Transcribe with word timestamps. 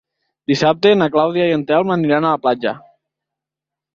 Dissabte 0.51 0.93
na 1.01 1.07
Clàudia 1.15 1.43
i 1.51 1.53
en 1.57 1.67
Telm 1.73 1.93
aniran 1.97 2.27
a 2.27 2.31
la 2.37 2.41
platja. 2.47 2.75